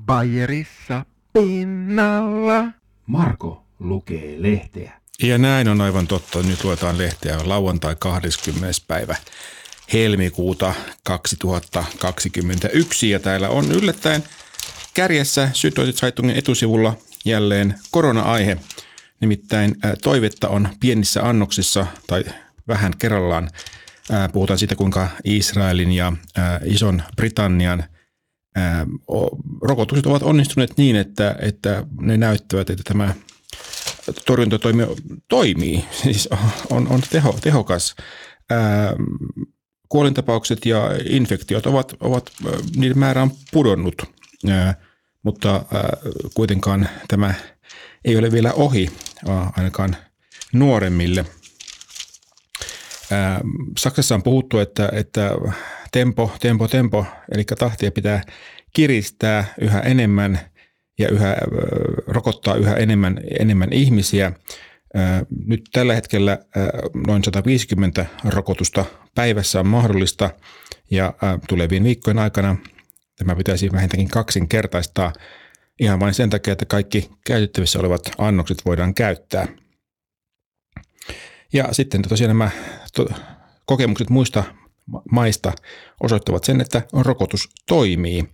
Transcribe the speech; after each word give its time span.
Bayerissa 0.00 1.04
pinnalla. 1.32 2.64
Marko 3.06 3.64
lukee 3.78 4.34
lehteä. 4.38 4.92
Ja 5.22 5.38
näin 5.38 5.68
on 5.68 5.80
aivan 5.80 6.06
totta. 6.06 6.42
Nyt 6.42 6.64
luetaan 6.64 6.98
lehteä 6.98 7.38
lauantai 7.44 7.96
20. 7.98 8.68
päivä 8.88 9.16
helmikuuta 9.92 10.74
2021. 11.02 13.10
Ja 13.10 13.20
täällä 13.20 13.48
on 13.48 13.72
yllättäen 13.72 14.24
kärjessä 14.94 15.50
Süddeutsche 15.52 15.92
Zeitungin 15.92 16.36
etusivulla 16.36 16.96
jälleen 17.24 17.74
korona-aihe. 17.90 18.56
Nimittäin 19.20 19.76
toivetta 20.02 20.48
on 20.48 20.68
pienissä 20.80 21.28
annoksissa 21.28 21.86
tai 22.06 22.24
vähän 22.68 22.92
kerrallaan. 22.98 23.50
Puhutaan 24.32 24.58
siitä, 24.58 24.74
kuinka 24.74 25.08
Israelin 25.24 25.92
ja 25.92 26.12
Ison 26.64 27.02
Britannian 27.16 27.84
rokotukset 29.62 30.06
ovat 30.06 30.22
onnistuneet 30.22 30.72
niin, 30.76 30.96
että, 30.96 31.36
että 31.40 31.84
ne 32.00 32.16
näyttävät, 32.16 32.70
että 32.70 32.82
tämä 32.84 33.14
torjuntatoimi 34.26 34.86
toimii, 35.28 35.84
siis 36.02 36.28
on, 36.70 36.88
on 36.88 37.00
teho, 37.10 37.38
tehokas. 37.40 37.94
kuolintapaukset 39.88 40.66
ja 40.66 40.90
infektiot 41.10 41.66
ovat, 41.66 41.94
ovat, 42.00 42.32
niiden 42.76 42.98
määrä 42.98 43.22
on 43.22 43.30
pudonnut, 43.52 44.02
mutta 45.22 45.64
kuitenkaan 46.34 46.88
tämä 47.08 47.34
ei 48.04 48.16
ole 48.16 48.32
vielä 48.32 48.52
ohi 48.52 48.90
ainakaan 49.56 49.96
nuoremmille. 50.52 51.24
Saksassa 53.78 54.14
on 54.14 54.22
puhuttu, 54.22 54.58
että, 54.58 54.88
että 54.92 55.30
tempo, 55.92 56.30
tempo, 56.40 56.68
tempo, 56.68 57.06
eli 57.34 57.44
tahtia 57.44 57.92
pitää 57.92 58.22
kiristää 58.72 59.44
yhä 59.60 59.80
enemmän 59.80 60.40
ja 60.98 61.08
yhä, 61.08 61.36
rokottaa 62.06 62.54
yhä 62.54 62.74
enemmän, 62.74 63.20
enemmän 63.40 63.72
ihmisiä. 63.72 64.32
Nyt 65.46 65.62
tällä 65.72 65.94
hetkellä 65.94 66.38
noin 67.06 67.24
150 67.24 68.06
rokotusta 68.24 68.84
päivässä 69.14 69.60
on 69.60 69.66
mahdollista 69.66 70.30
ja 70.90 71.14
tulevien 71.48 71.84
viikkojen 71.84 72.18
aikana 72.18 72.56
tämä 73.16 73.36
pitäisi 73.36 73.72
vähintäänkin 73.72 74.08
kaksinkertaistaa 74.08 75.12
ihan 75.80 76.00
vain 76.00 76.14
sen 76.14 76.30
takia, 76.30 76.52
että 76.52 76.64
kaikki 76.64 77.10
käytettävissä 77.26 77.80
olevat 77.80 78.12
annokset 78.18 78.58
voidaan 78.64 78.94
käyttää. 78.94 79.48
Ja 81.52 81.68
sitten 81.72 82.02
tosiaan 82.02 82.28
nämä 82.28 82.50
kokemukset 83.66 84.10
muista 84.10 84.44
maista 85.10 85.52
osoittavat 86.02 86.44
sen, 86.44 86.60
että 86.60 86.82
rokotus 86.92 87.48
toimii. 87.68 88.24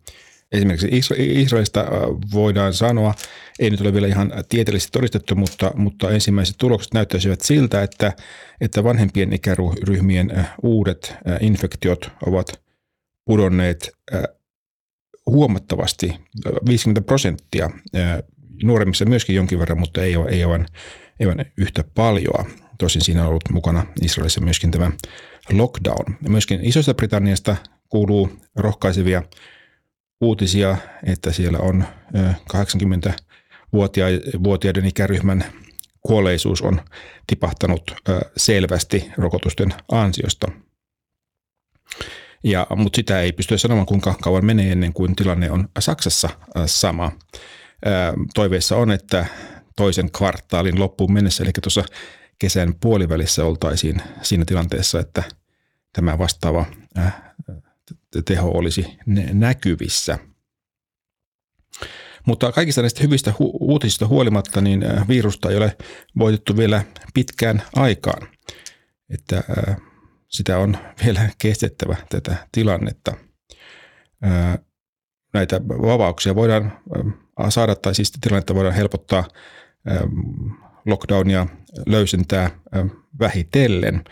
Esimerkiksi 0.52 0.88
Israelista 1.18 1.84
voidaan 2.32 2.74
sanoa, 2.74 3.14
ei 3.58 3.70
nyt 3.70 3.80
ole 3.80 3.92
vielä 3.92 4.06
ihan 4.06 4.32
tieteellisesti 4.48 4.92
todistettu, 4.92 5.34
mutta, 5.34 5.70
mutta 5.74 6.10
ensimmäiset 6.10 6.56
tulokset 6.58 6.94
näyttäisivät 6.94 7.40
siltä, 7.40 7.82
että, 7.82 8.12
että 8.60 8.84
vanhempien 8.84 9.32
ikäryhmien 9.32 10.46
uudet 10.62 11.14
infektiot 11.40 12.10
ovat 12.26 12.60
pudonneet 13.24 13.90
huomattavasti, 15.26 16.14
50 16.68 17.00
prosenttia, 17.00 17.70
nuoremmissa 18.62 19.04
myöskin 19.04 19.36
jonkin 19.36 19.58
verran, 19.58 19.78
mutta 19.78 20.02
ei, 20.02 20.16
aivan, 20.16 20.66
ei 21.20 21.26
aivan 21.26 21.46
yhtä 21.56 21.84
paljon. 21.94 22.46
Tosin 22.80 23.02
siinä 23.02 23.22
on 23.22 23.28
ollut 23.28 23.50
mukana 23.50 23.86
Israelissa 24.02 24.40
myöskin 24.40 24.70
tämä 24.70 24.90
lockdown. 25.52 26.16
Myöskin 26.28 26.60
Isosta 26.62 26.94
Britanniasta 26.94 27.56
kuuluu 27.88 28.30
rohkaisevia 28.56 29.22
uutisia, 30.20 30.76
että 31.06 31.32
siellä 31.32 31.58
on 31.58 31.84
80-vuotiaiden 32.52 34.86
ikäryhmän 34.86 35.44
kuolleisuus 36.00 36.62
on 36.62 36.80
tipahtanut 37.26 37.94
selvästi 38.36 39.10
rokotusten 39.16 39.74
ansiosta. 39.92 40.48
Ja, 42.44 42.66
mutta 42.76 42.96
sitä 42.96 43.20
ei 43.20 43.32
pysty 43.32 43.58
sanomaan, 43.58 43.86
kuinka 43.86 44.14
kauan 44.22 44.44
menee 44.44 44.72
ennen 44.72 44.92
kuin 44.92 45.16
tilanne 45.16 45.50
on 45.50 45.68
Saksassa 45.78 46.28
sama. 46.66 47.12
Toiveissa 48.34 48.76
on, 48.76 48.90
että 48.90 49.26
toisen 49.76 50.12
kvartaalin 50.12 50.80
loppuun 50.80 51.12
mennessä, 51.12 51.44
eli 51.44 51.52
tuossa 51.62 51.84
kesän 52.40 52.74
puolivälissä 52.80 53.44
oltaisiin 53.44 54.02
siinä 54.22 54.44
tilanteessa, 54.44 55.00
että 55.00 55.22
tämä 55.92 56.18
vastaava 56.18 56.66
teho 58.24 58.48
olisi 58.48 58.98
näkyvissä. 59.32 60.18
Mutta 62.26 62.52
kaikista 62.52 62.80
näistä 62.80 63.02
hyvistä 63.02 63.30
hu- 63.30 63.56
uutisista 63.60 64.06
huolimatta, 64.06 64.60
niin 64.60 64.84
virusta 65.08 65.50
ei 65.50 65.56
ole 65.56 65.76
voitettu 66.18 66.56
vielä 66.56 66.84
pitkään 67.14 67.62
aikaan. 67.76 68.28
Että 69.10 69.42
sitä 70.28 70.58
on 70.58 70.78
vielä 71.04 71.30
kestettävä 71.38 71.96
tätä 72.08 72.48
tilannetta. 72.52 73.12
Näitä 75.34 75.60
vapauksia 75.68 76.34
voidaan 76.34 76.80
saada, 77.48 77.74
tai 77.74 77.94
siis 77.94 78.12
tilannetta 78.20 78.54
voidaan 78.54 78.74
helpottaa 78.74 79.24
lockdownia 80.86 81.46
löysentää 81.86 82.50
vähitellen. 83.20 84.04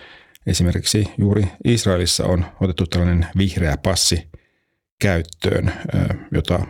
Esimerkiksi 0.47 1.05
juuri 1.19 1.45
Israelissa 1.65 2.25
on 2.25 2.45
otettu 2.61 2.87
tällainen 2.87 3.27
vihreä 3.39 3.77
passi 3.77 4.29
käyttöön, 5.01 5.73
jota, 6.33 6.67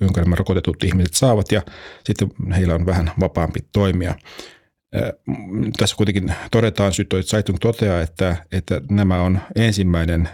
jonka 0.00 0.20
nämä 0.20 0.36
rokotetut 0.36 0.84
ihmiset 0.84 1.14
saavat 1.14 1.52
ja 1.52 1.62
sitten 2.04 2.28
heillä 2.56 2.74
on 2.74 2.86
vähän 2.86 3.10
vapaampi 3.20 3.60
toimia. 3.72 4.14
Tässä 5.78 5.96
kuitenkin 5.96 6.34
todetaan, 6.50 6.92
Sytoit 6.92 7.26
Zeitung 7.26 7.58
toteaa, 7.58 8.00
että, 8.00 8.36
että 8.52 8.80
nämä 8.90 9.22
on 9.22 9.40
ensimmäinen 9.56 10.28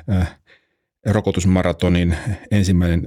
rokotusmaratonin 1.07 2.17
ensimmäinen 2.51 3.07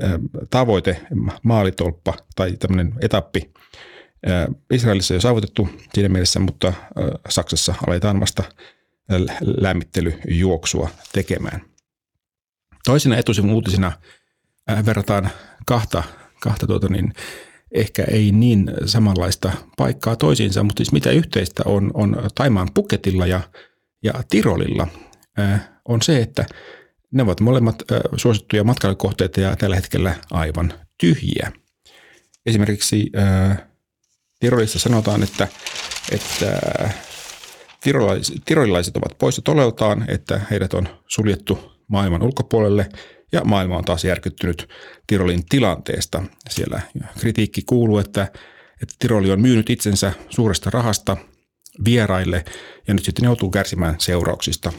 tavoite, 0.49 1.01
maalitolppa 1.43 2.13
tai 2.35 2.51
tämmöinen 2.51 2.93
etappi. 3.01 3.51
Israelissa 4.73 5.13
jo 5.13 5.21
saavutettu 5.21 5.69
siinä 5.93 6.09
mielessä, 6.09 6.39
mutta 6.39 6.73
Saksassa 7.29 7.75
aletaan 7.87 8.19
vasta 8.19 8.43
lämmittelyjuoksua 9.41 10.89
tekemään. 11.13 11.61
Toisena 12.85 13.17
etusivun 13.17 13.51
uutisina 13.51 13.91
verrataan 14.85 15.29
kahta, 15.65 16.03
kahta 16.41 16.67
tuota 16.67 16.87
niin, 16.87 17.13
ehkä 17.71 18.03
ei 18.03 18.31
niin 18.31 18.71
samanlaista 18.85 19.51
paikkaa 19.77 20.15
toisiinsa, 20.15 20.63
mutta 20.63 20.79
siis 20.79 20.91
mitä 20.91 21.11
yhteistä 21.11 21.63
on, 21.65 21.91
on 21.93 22.15
Taimaan 22.35 22.67
Puketilla 22.73 23.27
ja, 23.27 23.41
ja 24.03 24.13
Tirolilla 24.29 24.87
on 25.85 26.01
se, 26.01 26.21
että 26.21 26.45
ne 27.11 27.23
ovat 27.23 27.39
molemmat 27.39 27.83
suosittuja 28.17 28.63
matkailukohteita 28.63 29.41
ja 29.41 29.55
tällä 29.55 29.75
hetkellä 29.75 30.15
aivan 30.31 30.73
tyhjiä. 30.97 31.51
Esimerkiksi 32.45 33.11
Tirolissa 34.43 34.79
sanotaan, 34.79 35.23
että, 35.23 35.47
että 36.11 36.59
tirolilaiset 38.45 38.97
ovat 38.97 39.17
poissa 39.17 39.41
toleltaan, 39.41 40.05
että 40.09 40.41
heidät 40.51 40.73
on 40.73 40.87
suljettu 41.07 41.71
maailman 41.87 42.23
ulkopuolelle 42.23 42.89
ja 43.31 43.41
maailma 43.43 43.77
on 43.77 43.85
taas 43.85 44.03
järkyttynyt 44.03 44.69
Tirolin 45.07 45.45
tilanteesta. 45.45 46.23
Siellä 46.49 46.81
kritiikki 47.19 47.61
kuuluu, 47.65 47.97
että, 47.97 48.31
että 48.81 48.95
Tiroli 48.99 49.31
on 49.31 49.41
myynyt 49.41 49.69
itsensä 49.69 50.13
suuresta 50.29 50.69
rahasta 50.69 51.17
vieraille 51.85 52.45
ja 52.87 52.93
nyt 52.93 53.05
sitten 53.05 53.25
joutuu 53.25 53.49
kärsimään 53.49 53.95
seurauksista. 53.99 54.73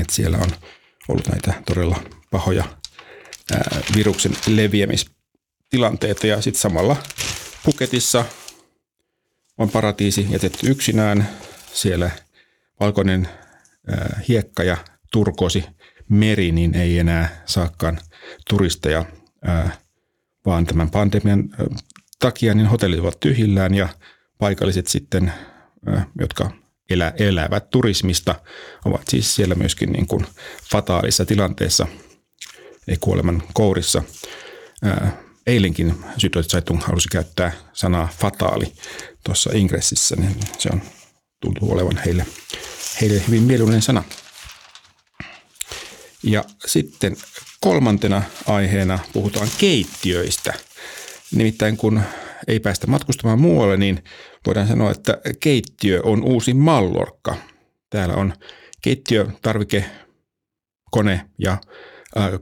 Että 0.00 0.14
siellä 0.14 0.38
on 0.38 0.50
ollut 1.08 1.28
näitä 1.28 1.54
todella 1.66 1.96
pahoja 2.30 2.64
ää, 3.52 3.80
viruksen 3.96 4.32
leviämistilanteita 4.46 6.26
ja 6.26 6.40
sitten 6.40 6.60
samalla 6.60 6.96
Puketissa 7.64 8.24
on 9.58 9.70
paratiisi 9.70 10.26
jätetty 10.30 10.70
yksinään. 10.70 11.28
Siellä 11.72 12.10
valkoinen 12.80 13.28
hiekka 14.28 14.62
ja 14.62 14.76
turkosi 15.12 15.64
meri, 16.08 16.52
niin 16.52 16.74
ei 16.74 16.98
enää 16.98 17.42
saakaan 17.46 18.00
turisteja, 18.48 19.04
vaan 20.46 20.66
tämän 20.66 20.90
pandemian 20.90 21.48
takia 22.18 22.54
niin 22.54 22.66
hotellit 22.66 23.00
ovat 23.00 23.20
tyhjillään 23.20 23.74
ja 23.74 23.88
paikalliset 24.38 24.86
sitten, 24.86 25.32
jotka 26.20 26.50
elä, 26.90 27.12
elävät 27.18 27.70
turismista, 27.70 28.34
ovat 28.84 29.02
siis 29.08 29.34
siellä 29.34 29.54
myöskin 29.54 29.92
niin 29.92 30.06
kuin 30.06 30.26
fataalissa 30.70 31.26
tilanteessa, 31.26 31.86
ei 32.88 32.96
kuoleman 33.00 33.42
kourissa. 33.52 34.02
Eilenkin 35.46 35.94
Süddeutsche 36.18 36.50
Zeitung 36.50 36.82
halusi 36.82 37.08
käyttää 37.08 37.52
sanaa 37.72 38.08
fataali 38.18 38.72
tuossa 39.24 39.50
ingressissä, 39.54 40.16
niin 40.16 40.36
se 40.58 40.68
on 40.72 40.82
tuntuu 41.40 41.72
olevan 41.72 41.96
heille, 42.04 42.26
heille 43.00 43.22
hyvin 43.26 43.42
mieluinen 43.42 43.82
sana. 43.82 44.04
Ja 46.22 46.44
sitten 46.66 47.16
kolmantena 47.60 48.22
aiheena 48.46 48.98
puhutaan 49.12 49.48
keittiöistä. 49.58 50.54
Nimittäin 51.34 51.76
kun 51.76 52.02
ei 52.48 52.60
päästä 52.60 52.86
matkustamaan 52.86 53.40
muualle, 53.40 53.76
niin 53.76 54.04
voidaan 54.46 54.68
sanoa, 54.68 54.90
että 54.90 55.18
keittiö 55.40 56.00
on 56.02 56.24
uusi 56.24 56.54
mallorkka. 56.54 57.36
Täällä 57.90 58.14
on 58.14 58.34
keittiö, 58.82 59.26
tarvike, 59.42 59.84
kone 60.90 61.30
ja 61.38 61.58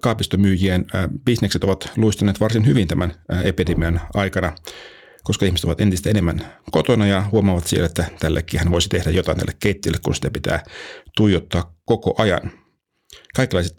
kaapistomyyjien 0.01 0.87
bisnekset 1.25 1.65
ovat 1.65 1.93
luistuneet 1.97 2.41
varsin 2.41 2.67
hyvin 2.67 2.89
tämän 2.89 3.15
epidemian 3.45 4.01
aikana, 4.15 4.53
koska 5.23 5.47
ihmiset 5.47 5.65
ovat 5.65 5.81
entistä 5.81 6.11
enemmän 6.11 6.47
kotona 6.71 7.07
ja 7.07 7.25
huomaavat 7.33 7.67
siellä, 7.67 7.87
että 7.87 8.05
tällekin 8.21 8.61
hän 8.61 8.71
voisi 8.71 8.89
tehdä 8.89 9.11
jotain 9.11 9.39
tälle 9.39 9.53
keittiölle, 9.61 9.99
kun 10.05 10.15
sitä 10.15 10.31
pitää 10.31 10.63
tuijottaa 11.17 11.75
koko 11.85 12.15
ajan. 12.19 12.53
Kaikenlaiset 13.35 13.75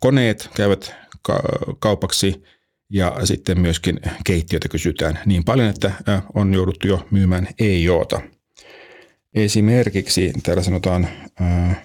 koneet 0.00 0.50
käyvät 0.56 0.94
kaupaksi 1.78 2.42
ja 2.90 3.16
sitten 3.24 3.60
myöskin 3.60 4.00
keittiötä 4.24 4.68
kysytään 4.68 5.18
niin 5.26 5.44
paljon, 5.44 5.68
että 5.68 5.92
on 6.34 6.54
jouduttu 6.54 6.86
jo 6.86 7.06
myymään 7.10 7.48
EIOta. 7.58 8.20
Esimerkiksi 9.34 10.32
täällä 10.42 10.62
sanotaan 10.62 11.08
äh, 11.40 11.82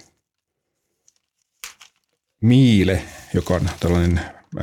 Miile, 2.40 3.02
joka 3.34 3.54
on 3.54 3.68
tällainen 3.80 4.20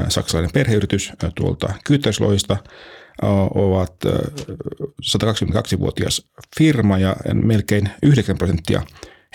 saksalainen 0.10 0.54
perheyritys 0.54 1.12
tuolta 1.36 1.74
Kytösloista, 1.86 2.58
ovat 3.54 3.96
122-vuotias 5.02 6.30
firma 6.58 6.98
ja 6.98 7.16
melkein 7.34 7.90
9 8.04 8.38
prosenttia 8.38 8.82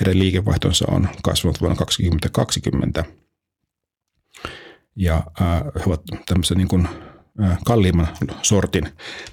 heidän 0.01 0.19
liikevaihtonsa 0.19 0.85
on 0.91 1.09
kasvanut 1.23 1.61
vuonna 1.61 1.77
2020. 1.77 3.05
Ja 4.97 5.23
he 5.77 5.83
ovat 5.87 6.03
tämmöisen 6.27 6.57
niin 6.57 6.69
kuin 6.69 6.89
kalliimman 7.65 8.09
sortin 8.43 8.89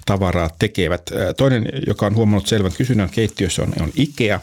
tavaraa 0.06 0.50
tekevät. 0.58 1.10
Toinen, 1.36 1.68
joka 1.86 2.06
on 2.06 2.14
huomannut 2.14 2.46
selvän 2.46 2.72
kysynnän 2.76 3.10
keittiössä 3.10 3.62
on, 3.62 3.72
on 3.80 3.90
IKEA. 3.94 4.40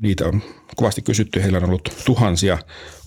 Niitä 0.00 0.26
on 0.26 0.42
kovasti 0.76 1.02
kysytty. 1.02 1.42
Heillä 1.42 1.58
on 1.58 1.64
ollut 1.64 2.02
tuhansia 2.04 2.58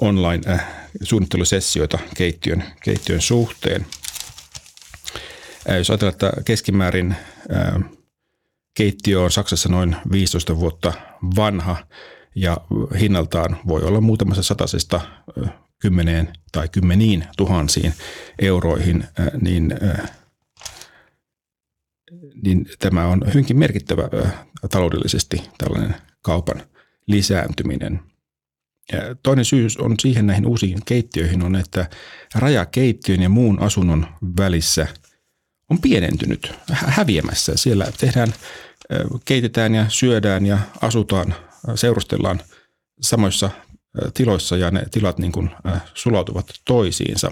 online-suunnittelusessioita 0.01 1.99
keittiön, 2.17 2.63
keittiön 2.83 3.21
suhteen. 3.21 3.85
Jos 5.77 5.89
ajatellaan, 5.89 6.13
että 6.13 6.31
keskimäärin 6.45 7.15
keittiö 8.73 9.21
on 9.21 9.31
Saksassa 9.31 9.69
noin 9.69 9.95
15 10.11 10.59
vuotta 10.59 10.93
vanha 11.35 11.77
ja 12.35 12.57
hinnaltaan 12.99 13.57
voi 13.67 13.81
olla 13.81 14.01
muutamassa 14.01 14.43
satasesta 14.43 15.01
kymmeneen 15.79 16.33
tai 16.51 16.69
kymmeniin 16.69 17.25
tuhansiin 17.37 17.93
euroihin, 18.39 19.03
niin, 19.41 19.73
niin 22.43 22.65
tämä 22.79 23.07
on 23.07 23.21
hyvinkin 23.27 23.59
merkittävä 23.59 24.03
taloudellisesti 24.69 25.49
tällainen 25.57 25.95
kaupan 26.21 26.70
lisääntyminen. 27.07 27.99
Ja 28.91 29.15
toinen 29.23 29.45
syy 29.45 29.67
on 29.79 29.95
siihen 29.99 30.27
näihin 30.27 30.47
uusiin 30.47 30.79
keittiöihin 30.85 31.43
on, 31.43 31.55
että 31.55 31.89
raja 32.35 32.65
keittiön 32.65 33.21
ja 33.21 33.29
muun 33.29 33.61
asunnon 33.61 34.07
välissä 34.37 34.87
on 35.69 35.81
pienentynyt, 35.81 36.53
häviämässä. 36.71 37.57
Siellä 37.57 37.87
tehdään, 37.99 38.33
keitetään 39.25 39.75
ja 39.75 39.85
syödään 39.89 40.45
ja 40.45 40.59
asutaan, 40.81 41.35
seurustellaan 41.75 42.41
samoissa 43.01 43.49
tiloissa 44.13 44.57
ja 44.57 44.71
ne 44.71 44.83
tilat 44.91 45.17
niin 45.17 45.31
kuin 45.31 45.49
sulautuvat 45.93 46.45
toisiinsa. 46.65 47.31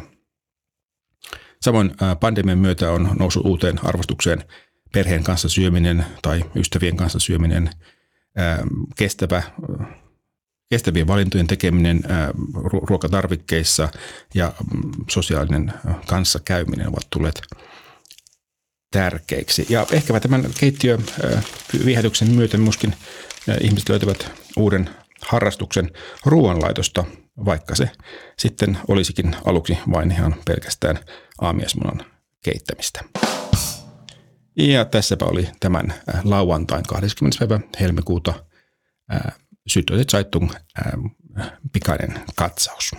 Samoin 1.61 1.91
pandemian 2.19 2.57
myötä 2.57 2.91
on 2.91 3.15
noussut 3.19 3.45
uuteen 3.45 3.79
arvostukseen 3.85 4.43
perheen 4.93 5.23
kanssa 5.23 5.49
syöminen 5.49 6.05
tai 6.21 6.45
ystävien 6.55 6.97
kanssa 6.97 7.19
syöminen, 7.19 7.69
kestävä, 8.95 9.43
kestävien 10.69 11.07
valintojen 11.07 11.47
tekeminen 11.47 12.03
ruokatarvikkeissa 12.63 13.89
ja 14.33 14.53
mm, 14.73 14.91
sosiaalinen 15.09 15.73
kanssakäyminen 16.07 16.87
ovat 16.87 17.07
tulleet 17.09 17.41
tärkeiksi. 18.91 19.65
Ja 19.69 19.85
ehkäpä 19.91 20.19
tämän 20.19 20.45
keittiövihätyksen 20.59 22.31
myötä 22.31 22.57
myöskin 22.57 22.95
ihmiset 23.61 23.89
löytävät 23.89 24.31
uuden 24.57 24.89
harrastuksen 25.21 25.91
ruoanlaitosta, 26.25 27.03
vaikka 27.45 27.75
se 27.75 27.89
sitten 28.39 28.77
olisikin 28.87 29.35
aluksi 29.45 29.77
vain 29.91 30.11
ihan 30.11 30.35
pelkästään 30.45 30.99
aamiaismunan 31.41 32.05
keittämistä. 32.43 33.03
Ja 34.59 34.85
tässäpä 34.85 35.25
oli 35.25 35.49
tämän 35.59 35.93
äh, 36.15 36.21
lauantain 36.23 36.83
20. 36.83 37.37
päivä 37.39 37.59
helmikuuta 37.79 38.33
äh, 39.13 39.39
Süddeutsche 39.73 40.05
Zeitung 40.05 40.49
äh, 41.39 41.51
pikainen 41.73 42.19
katsaus. 42.35 42.91